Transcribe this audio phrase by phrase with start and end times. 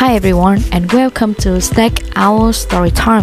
[0.00, 1.92] Hi everyone and welcome to Stack
[2.28, 3.22] Our Story Time.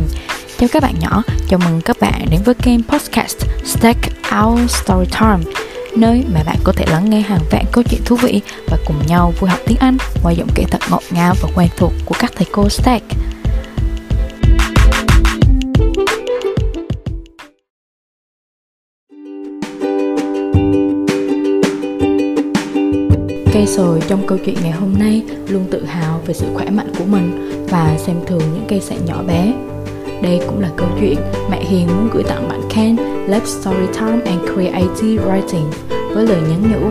[0.58, 4.00] Chào các bạn nhỏ, chào mừng các bạn đến với kênh podcast Stack
[4.42, 5.54] Our Story Time,
[5.96, 9.08] nơi mà bạn có thể lắng nghe hàng vạn câu chuyện thú vị và cùng
[9.08, 12.16] nhau vui học tiếng Anh qua giọng kể thật ngọt ngào và quen thuộc của
[12.20, 13.06] các thầy cô Stack.
[23.76, 27.06] Cây trong câu chuyện ngày hôm nay, luôn tự hào về sự khỏe mạnh của
[27.06, 29.54] mình và xem thường những cây sậy nhỏ bé.
[30.22, 31.16] Đây cũng là câu chuyện
[31.52, 32.96] mẹ Hiền muốn gửi tặng bạn Ken,
[33.28, 35.72] Love Storytime and Creative Writing,
[36.14, 36.90] với lời nhắn nhủ.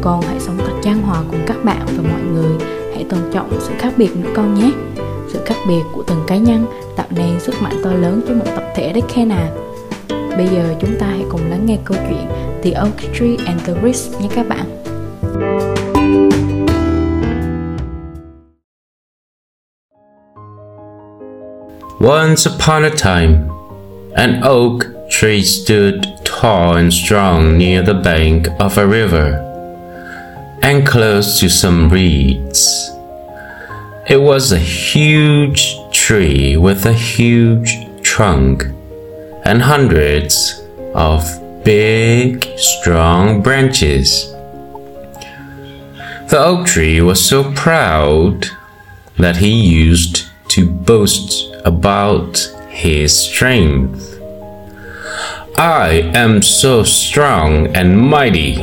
[0.00, 2.56] Con hãy sống thật trang hòa cùng các bạn và mọi người.
[2.94, 4.70] Hãy tôn trọng sự khác biệt nữa con nhé.
[5.32, 8.44] Sự khác biệt của từng cá nhân tạo nên sức mạnh to lớn cho một
[8.56, 9.50] tập thể đấy Ken à.
[10.08, 12.28] Bây giờ chúng ta hãy cùng lắng nghe câu chuyện
[12.62, 14.85] The Oak Tree and the Rich nhé các bạn.
[21.98, 23.50] Once upon a time,
[24.16, 29.42] an oak tree stood tall and strong near the bank of a river
[30.62, 32.90] and close to some reeds.
[34.08, 38.64] It was a huge tree with a huge trunk
[39.44, 40.62] and hundreds
[40.94, 41.24] of
[41.64, 44.35] big, strong branches.
[46.28, 48.46] The oak tree was so proud
[49.16, 52.38] that he used to boast about
[52.68, 54.20] his strength.
[55.56, 58.56] I am so strong and mighty.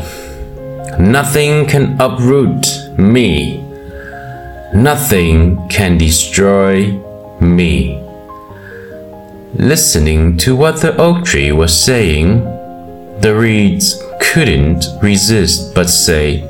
[1.00, 2.67] Nothing can uproot
[3.00, 3.61] me.
[4.73, 6.91] Nothing can destroy
[7.39, 7.97] me.
[9.56, 12.44] Listening to what the oak tree was saying,
[13.22, 16.50] the reeds couldn't resist but say,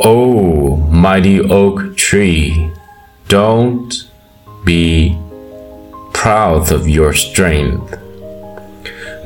[0.00, 2.70] Oh, mighty oak tree,
[3.26, 3.92] don't
[4.64, 5.18] be
[6.14, 7.98] proud of your strength.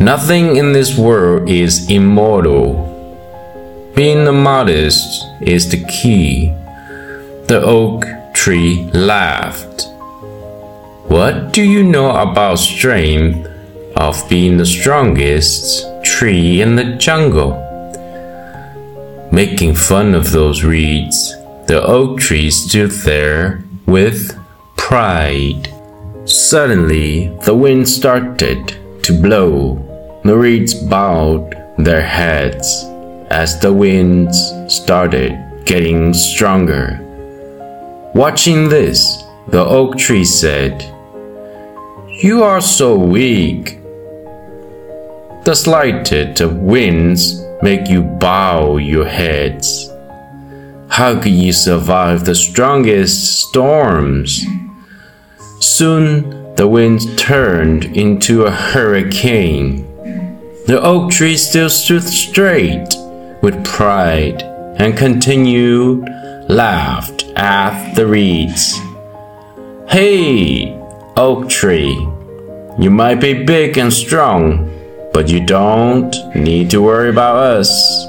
[0.00, 2.88] Nothing in this world is immortal.
[3.94, 6.48] Being modest is the key.
[7.48, 9.88] The oak tree laughed.
[11.06, 13.46] What do you know about strength
[13.94, 17.61] of being the strongest tree in the jungle?
[19.32, 21.34] Making fun of those reeds,
[21.66, 24.38] the oak tree stood there with
[24.76, 25.72] pride.
[26.26, 30.20] Suddenly, the wind started to blow.
[30.22, 32.84] The reeds bowed their heads
[33.30, 34.36] as the winds
[34.68, 35.32] started
[35.64, 36.98] getting stronger.
[38.14, 40.82] Watching this, the oak tree said,
[42.22, 43.80] You are so weak.
[45.44, 49.88] The slightest of winds make you bow your heads.
[50.88, 54.44] How can you survive the strongest storms?
[55.60, 59.86] Soon the wind turned into a hurricane.
[60.66, 62.88] The oak tree still stood straight
[63.42, 64.42] with pride
[64.78, 66.04] and continued
[66.48, 68.78] laughed at the reeds.
[69.88, 70.74] Hey,
[71.16, 71.92] oak tree,
[72.78, 74.68] you might be big and strong,
[75.12, 78.06] but you don't need to worry about us.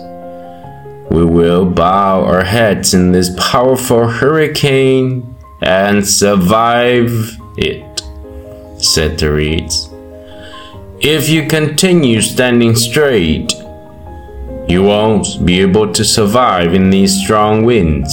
[1.10, 8.02] We will bow our heads in this powerful hurricane and survive it,
[8.82, 9.90] said the reeds.
[11.00, 13.52] If you continue standing straight,
[14.68, 18.10] you won't be able to survive in these strong winds.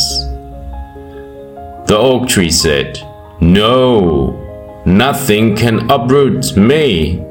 [1.87, 2.99] The oak tree said,
[3.41, 7.25] No, nothing can uproot me.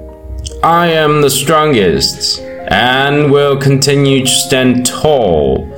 [0.63, 5.71] I am the strongest and will continue to stand tall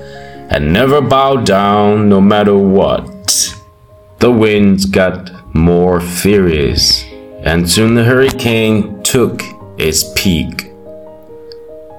[0.49, 3.55] and never bow down no matter what.
[4.17, 7.03] The winds got more furious,
[7.43, 9.43] and soon the hurricane took
[9.77, 10.71] its peak.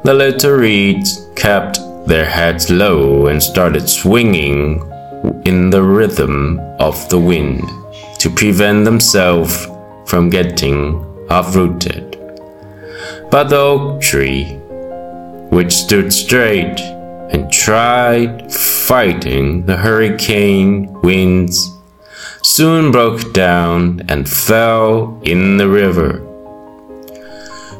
[0.03, 1.78] The little reeds kept
[2.09, 4.82] their heads low and started swinging
[5.44, 7.62] in the rhythm of the wind
[8.18, 9.68] to prevent themselves
[10.07, 12.11] from getting uprooted.
[13.33, 14.59] But the oak tree,
[15.49, 16.79] which stood straight
[17.33, 21.75] and tried fighting the hurricane winds,
[22.43, 26.21] soon broke down and fell in the river.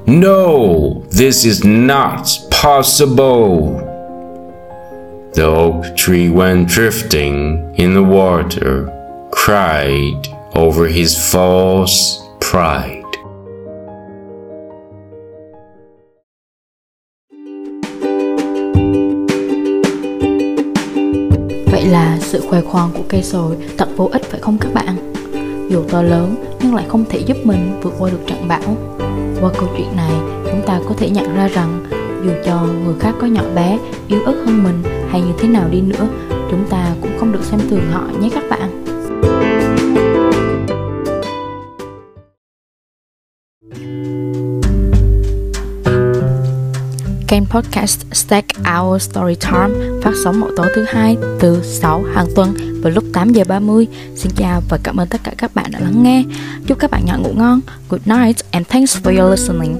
[0.07, 3.77] No, this is not possible.
[5.35, 8.89] The oak tree went drifting in the water,
[9.33, 13.02] cried over his false pride.
[21.82, 25.12] Vậy là Sự khoe khoang của cây sồi thật vô ích phải không các bạn?
[25.70, 28.76] Dù to lớn nhưng lại không thể giúp mình vượt qua được trận bão.
[29.40, 30.12] Qua câu chuyện này,
[30.44, 31.84] chúng ta có thể nhận ra rằng
[32.25, 35.69] dù cho người khác có nhỏ bé, yếu ớt hơn mình hay như thế nào
[35.70, 36.08] đi nữa,
[36.50, 38.82] chúng ta cũng không được xem thường họ nhé các bạn.
[47.32, 48.46] Kênh podcast Stack
[48.79, 53.05] Our Story Time, phát sóng mỗi tối thứ hai từ 6 hàng tuần vào lúc
[53.12, 53.87] 8 giờ 30.
[54.17, 56.25] Xin chào và cảm ơn tất cả các bạn đã lắng nghe.
[56.67, 57.61] Chúc các bạn nhận ngủ ngon.
[57.88, 59.79] Good night and thanks for your listening.